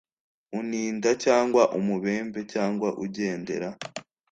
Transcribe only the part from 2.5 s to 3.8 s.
cyangwa ugendera